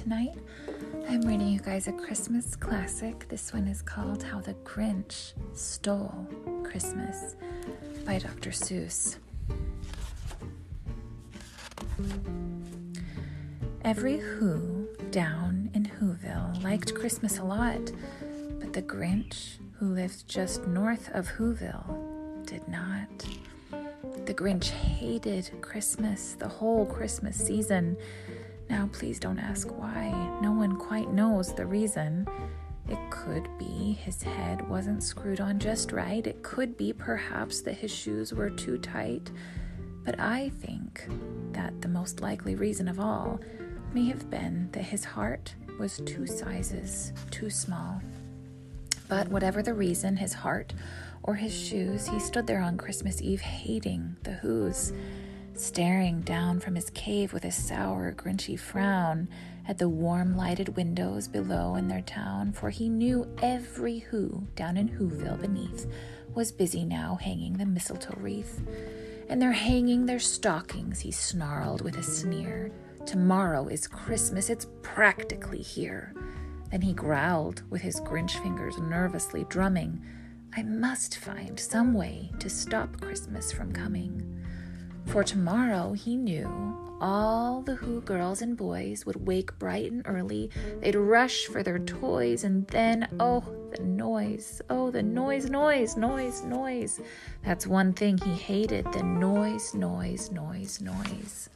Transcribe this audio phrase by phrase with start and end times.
[0.00, 0.34] tonight.
[1.10, 3.28] I'm reading you guys a Christmas classic.
[3.28, 6.26] This one is called How the Grinch Stole
[6.62, 7.36] Christmas
[8.06, 8.48] by Dr.
[8.48, 9.18] Seuss.
[13.84, 17.92] Every Who down in Whoville liked Christmas a lot,
[18.58, 23.26] but the Grinch, who lived just north of Whoville, did not.
[24.24, 27.98] The Grinch hated Christmas, the whole Christmas season.
[28.70, 30.10] Now, please don't ask why.
[30.40, 32.26] No one quite knows the reason.
[32.88, 36.24] It could be his head wasn't screwed on just right.
[36.24, 39.32] It could be perhaps that his shoes were too tight.
[40.04, 41.04] But I think
[41.52, 43.40] that the most likely reason of all
[43.92, 48.00] may have been that his heart was two sizes too small.
[49.08, 50.72] But whatever the reason, his heart
[51.24, 54.92] or his shoes, he stood there on Christmas Eve hating the Who's,
[55.60, 59.28] staring down from his cave with a sour, grinchy frown
[59.68, 64.76] at the warm lighted windows below in their town, for he knew every Who down
[64.76, 65.86] in Whoville beneath
[66.34, 68.62] was busy now hanging the mistletoe wreath.
[69.28, 72.72] And they're hanging their stockings, he snarled with a sneer.
[73.06, 76.14] Tomorrow is Christmas, it's practically here.
[76.70, 80.00] Then he growled, with his Grinch fingers nervously drumming.
[80.56, 84.39] I must find some way to stop Christmas from coming.
[85.06, 90.50] For tomorrow, he knew, all the Who girls and boys would wake bright and early.
[90.80, 93.42] They'd rush for their toys, and then, oh,
[93.74, 94.60] the noise.
[94.68, 97.00] Oh, the noise, noise, noise, noise.
[97.44, 101.48] That's one thing he hated the noise, noise, noise, noise.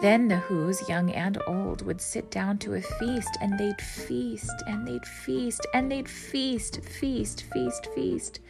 [0.00, 4.62] Then the Who's, young and old, would sit down to a feast, and they'd feast,
[4.66, 8.40] and they'd feast, and they'd feast, feast, feast, feast.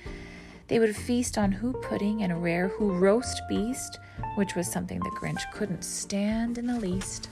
[0.68, 3.98] They would feast on Who pudding and a rare Who roast beast,
[4.36, 7.30] which was something the Grinch couldn't stand in the least.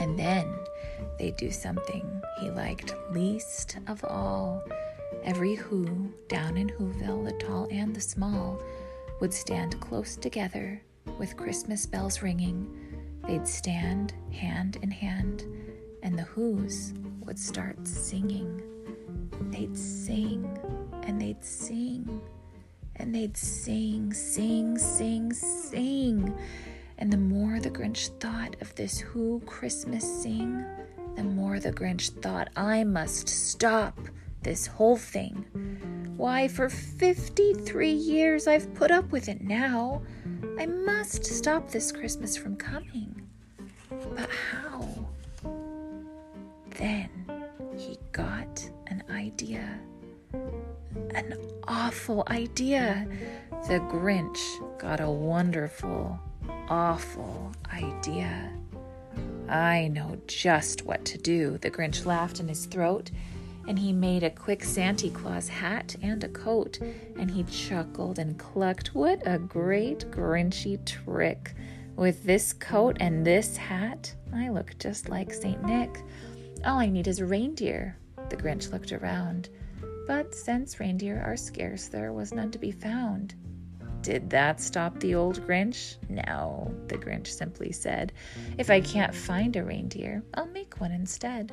[0.00, 0.52] And then
[1.18, 4.62] they'd do something he liked least of all.
[5.24, 8.60] Every Who down in Whoville, the tall and the small,
[9.20, 10.80] would stand close together
[11.18, 12.68] with Christmas bells ringing
[13.26, 15.44] They'd stand hand in hand,
[16.04, 16.94] and the Who's
[17.24, 18.62] would start singing.
[19.50, 20.48] They'd sing
[21.02, 22.20] and they'd sing
[23.06, 26.36] and they'd sing, sing, sing, sing.
[26.98, 30.64] And the more the Grinch thought of this Who Christmas sing,
[31.14, 33.96] the more the Grinch thought, I must stop
[34.42, 35.44] this whole thing.
[36.16, 40.02] Why, for 53 years I've put up with it now.
[40.58, 43.22] I must stop this Christmas from coming.
[43.88, 44.30] But
[51.16, 51.34] An
[51.66, 53.08] awful idea.
[53.68, 54.38] The Grinch
[54.78, 56.20] got a wonderful,
[56.68, 58.52] awful idea.
[59.48, 61.56] I know just what to do.
[61.56, 63.10] The Grinch laughed in his throat,
[63.66, 66.80] and he made a quick Santa Claus hat and a coat,
[67.18, 68.94] and he chuckled and clucked.
[68.94, 71.54] What a great Grinchy trick!
[71.96, 75.64] With this coat and this hat, I look just like St.
[75.64, 75.98] Nick.
[76.66, 77.96] All I need is a reindeer.
[78.28, 79.48] The Grinch looked around,
[80.06, 83.34] but since reindeer are scarce, there was none to be found.
[84.02, 85.96] Did that stop the old Grinch?
[86.08, 88.12] No, the Grinch simply said.
[88.56, 91.52] If I can't find a reindeer, I'll make one instead.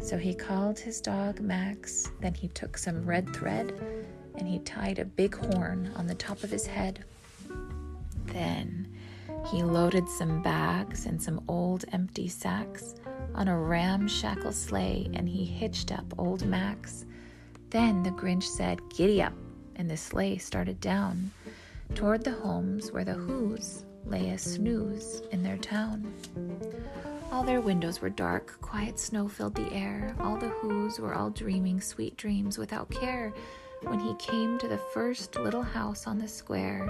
[0.00, 3.78] So he called his dog Max, then he took some red thread
[4.36, 7.04] and he tied a big horn on the top of his head.
[8.26, 8.88] Then
[9.46, 12.94] he loaded some bags and some old empty sacks
[13.34, 17.04] on a ramshackle sleigh and he hitched up old Max.
[17.74, 19.32] Then the Grinch said, Giddy up,
[19.74, 21.32] and the sleigh started down
[21.96, 26.14] toward the homes where the Who's lay a snooze in their town.
[27.32, 30.14] All their windows were dark, quiet snow filled the air.
[30.20, 33.34] All the Who's were all dreaming sweet dreams without care
[33.82, 36.88] when he came to the first little house on the square.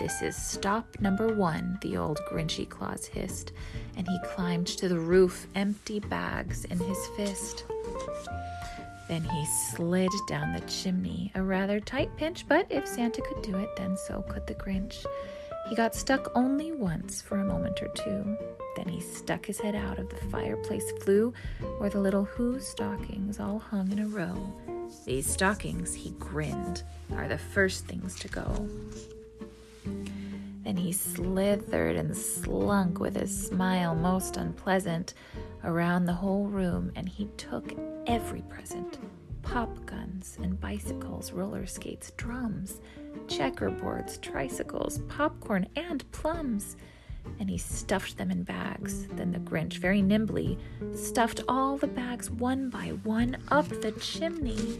[0.00, 3.52] This is stop number one, the old Grinchy Claus hissed,
[3.96, 7.66] and he climbed to the roof, empty bags in his fist.
[9.08, 13.56] Then he slid down the chimney, a rather tight pinch, but if Santa could do
[13.58, 15.04] it, then so could the Grinch.
[15.68, 18.36] He got stuck only once for a moment or two.
[18.76, 21.32] Then he stuck his head out of the fireplace flue
[21.78, 24.52] where the little Who stockings all hung in a row.
[25.06, 26.82] These stockings, he grinned,
[27.14, 28.68] are the first things to go.
[30.64, 35.14] Then he slithered and slunk with a smile most unpleasant
[35.64, 37.72] around the whole room, and he took
[38.06, 38.98] every present
[39.42, 42.80] pop guns and bicycles, roller skates, drums,
[43.26, 46.76] checkerboards, tricycles, popcorn, and plums.
[47.40, 49.06] and he stuffed them in bags.
[49.08, 50.58] Then the Grinch, very nimbly,
[50.94, 54.78] stuffed all the bags one by one up the chimney.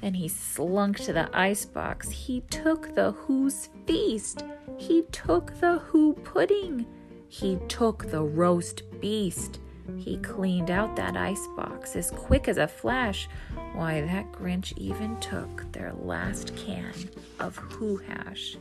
[0.00, 2.10] Then he slunk to the icebox.
[2.10, 4.44] He took the Who's feast.
[4.76, 6.86] He took the Who pudding.
[7.34, 9.58] He took the roast beast.
[9.96, 13.28] He cleaned out that icebox as quick as a flash.
[13.72, 16.94] Why, that Grinch even took their last can
[17.40, 18.56] of Who hash.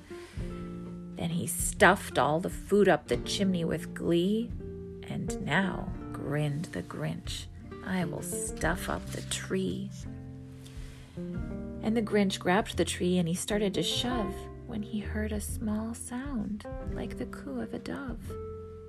[1.17, 4.49] Then he stuffed all the food up the chimney with glee,
[5.03, 7.45] and now grinned the Grinch.
[7.85, 9.91] I will stuff up the tree.
[11.15, 14.33] And the Grinch grabbed the tree and he started to shove
[14.65, 18.17] when he heard a small sound like the coo of a dove.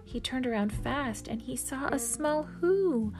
[0.04, 3.12] He turned around fast and he saw a small who,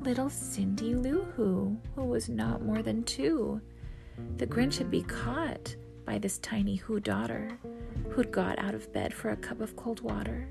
[0.00, 3.60] little Cindy Lou Who, who was not more than two.
[4.36, 7.58] The Grinch had been caught by this tiny Who daughter,
[8.10, 10.48] who'd got out of bed for a cup of cold water.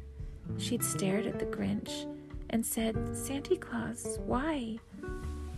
[0.57, 2.05] She'd stared at the Grinch
[2.49, 4.77] and said, Santa Claus, why?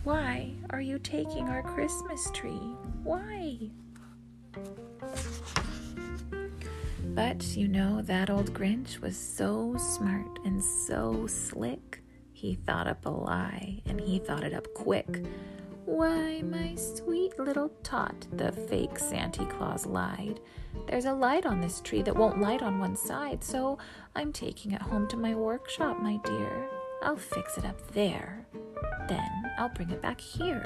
[0.04, 2.74] Why are you taking our Christmas tree?
[3.02, 3.70] Why?
[7.20, 12.02] But you know, that old Grinch was so smart and so slick.
[12.32, 15.26] He thought up a lie, and he thought it up quick.
[15.84, 20.40] Why, my sweet little tot, the fake Santa Claus lied.
[20.88, 23.76] There's a light on this tree that won't light on one side, so
[24.16, 26.70] I'm taking it home to my workshop, my dear.
[27.02, 28.46] I'll fix it up there.
[29.08, 30.64] Then I'll bring it back here.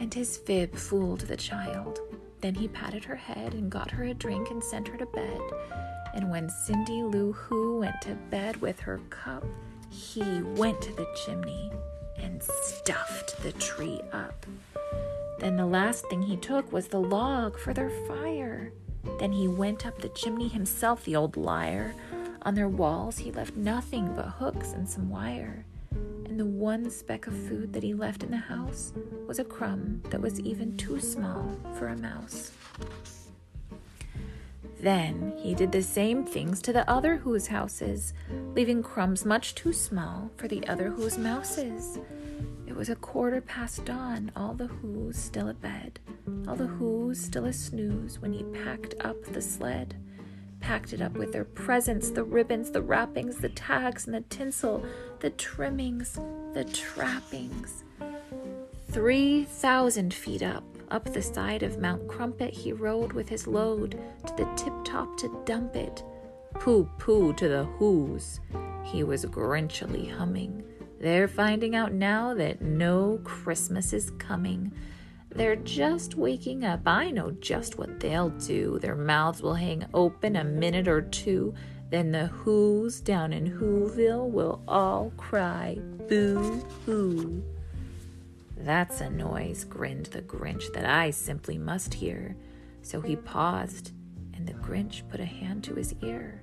[0.00, 2.00] And his fib fooled the child.
[2.40, 5.40] Then he patted her head and got her a drink and sent her to bed.
[6.14, 9.44] And when Cindy Lou Who went to bed with her cup,
[9.90, 11.70] he went to the chimney
[12.16, 14.46] and stuffed the tree up.
[15.38, 18.72] Then the last thing he took was the log for their fire.
[19.18, 21.94] Then he went up the chimney himself, the old liar.
[22.42, 25.64] On their walls, he left nothing but hooks and some wire
[26.38, 28.92] the one speck of food that he left in the house
[29.26, 32.52] was a crumb that was even too small for a mouse.
[34.80, 38.14] Then he did the same things to the other Who's houses,
[38.54, 41.98] leaving crumbs much too small for the other Who's mouses.
[42.68, 45.98] It was a quarter past dawn, all the Who's still at bed,
[46.46, 49.96] all the Who's still a snooze when he packed up the sled
[50.60, 54.84] packed it up with their presents the ribbons, the wrappings, the tags, and the tinsel,
[55.20, 56.18] the trimmings,
[56.54, 57.84] the trappings.
[58.90, 64.00] Three thousand feet up, up the side of Mount Crumpet, he rode with his load
[64.26, 66.02] to the tip top to dump it.
[66.54, 68.40] Pooh pooh to the who's.
[68.84, 70.64] He was grinchily humming.
[71.00, 74.72] They're finding out now that no Christmas is coming.
[75.30, 76.80] They're just waking up.
[76.86, 78.78] I know just what they'll do.
[78.78, 81.54] Their mouths will hang open a minute or two.
[81.90, 85.78] Then the Who's down in Whoville will all cry,
[86.08, 87.42] Boo hoo.
[88.56, 92.36] That's a noise, grinned the Grinch, that I simply must hear.
[92.82, 93.92] So he paused,
[94.34, 96.42] and the Grinch put a hand to his ear.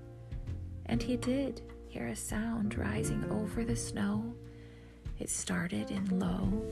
[0.85, 4.33] And he did hear a sound rising over the snow.
[5.19, 6.63] It started in low,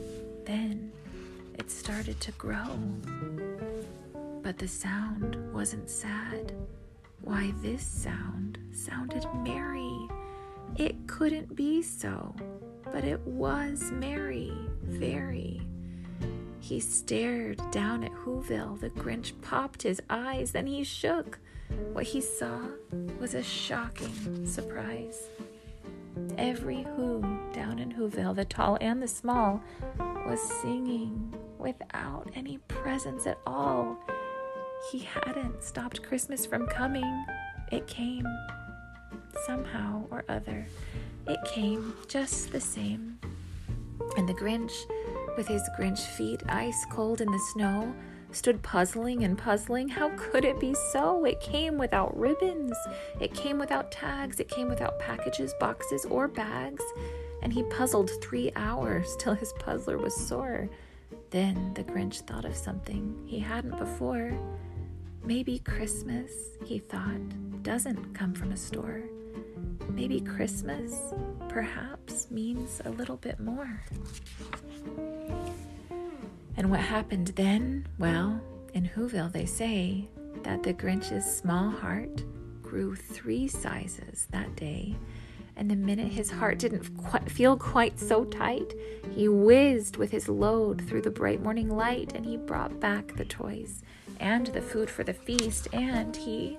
[0.44, 0.92] then
[1.58, 2.78] it started to grow.
[4.42, 6.52] But the sound wasn't sad.
[7.22, 10.08] Why, this sound sounded merry.
[10.76, 12.34] It couldn't be so,
[12.92, 15.62] but it was merry, very.
[16.60, 18.80] He stared down at Whoville.
[18.80, 21.38] The Grinch popped his eyes, then he shook.
[21.92, 22.60] What he saw
[23.20, 25.28] was a shocking surprise.
[26.38, 27.20] Every Who
[27.52, 29.62] down in Whoville, the tall and the small,
[30.26, 31.34] was singing
[31.64, 33.98] without any presents at all.
[34.92, 37.24] He hadn't stopped Christmas from coming.
[37.72, 38.26] It came
[39.46, 40.66] somehow or other.
[41.26, 43.18] It came just the same.
[44.18, 44.72] And the Grinch,
[45.38, 47.94] with his Grinch feet ice cold in the snow,
[48.30, 49.88] stood puzzling and puzzling.
[49.88, 51.24] How could it be so?
[51.24, 52.76] It came without ribbons.
[53.20, 54.38] It came without tags.
[54.38, 56.84] It came without packages, boxes, or bags.
[57.42, 60.68] And he puzzled three hours till his puzzler was sore.
[61.34, 64.38] Then the Grinch thought of something he hadn't before.
[65.24, 66.30] Maybe Christmas,
[66.64, 69.02] he thought, doesn't come from a store.
[69.88, 71.12] Maybe Christmas,
[71.48, 73.82] perhaps, means a little bit more.
[76.56, 77.88] And what happened then?
[77.98, 78.40] Well,
[78.72, 80.08] in Whoville, they say
[80.44, 82.22] that the Grinch's small heart
[82.62, 84.94] grew three sizes that day
[85.56, 88.74] and the minute his heart didn't quite feel quite so tight,
[89.14, 93.24] he whizzed with his load through the bright morning light and he brought back the
[93.24, 93.82] toys
[94.20, 96.58] and the food for the feast and he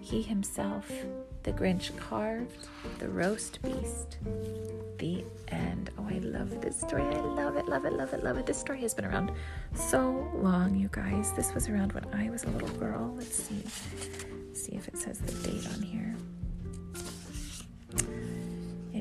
[0.00, 0.88] He himself,
[1.42, 4.18] the Grinch, carved the roast beast.
[4.98, 5.90] The end.
[5.98, 7.02] Oh, I love this story.
[7.02, 8.46] I love it, love it, love it, love it.
[8.46, 9.32] This story has been around
[9.74, 11.32] so long, you guys.
[11.32, 13.12] This was around when I was a little girl.
[13.16, 13.62] Let's see.
[14.54, 16.15] see if it says the date on here.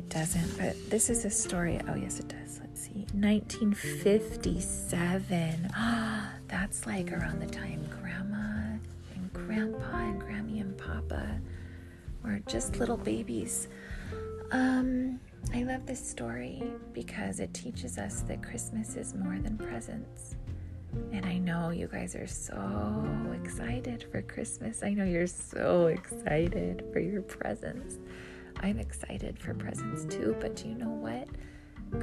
[0.05, 1.81] It doesn't, but this is a story.
[1.89, 2.59] Oh, yes, it does.
[2.59, 3.07] Let's see.
[3.13, 5.71] 1957.
[5.73, 8.77] Ah, that's like around the time Grandma
[9.15, 11.41] and Grandpa and Grammy and Papa
[12.23, 13.67] were just little babies.
[14.51, 15.19] Um,
[15.55, 16.61] I love this story
[16.93, 20.35] because it teaches us that Christmas is more than presents.
[21.13, 24.83] And I know you guys are so excited for Christmas.
[24.83, 27.97] I know you're so excited for your presents.
[28.65, 31.27] I'm excited for presents too, but do you know what?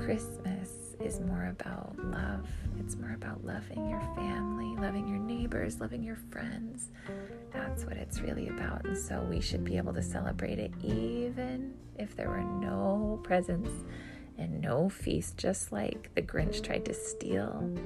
[0.01, 2.47] Christmas is more about love.
[2.79, 6.93] It's more about loving your family, loving your neighbors, loving your friends.
[7.53, 8.85] That's what it's really about.
[8.85, 13.73] And so we should be able to celebrate it even if there were no presents
[14.39, 17.77] and no feast, just like the Grinch tried to steal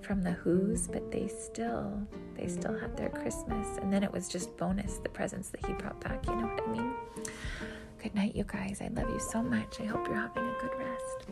[0.00, 2.00] from the Who's, but they still
[2.36, 3.78] they still had their Christmas.
[3.78, 6.62] And then it was just bonus the presents that he brought back, you know what
[6.62, 6.94] I mean?
[8.02, 8.80] Good night, you guys.
[8.80, 9.80] I love you so much.
[9.80, 11.26] I hope you're having a good rest.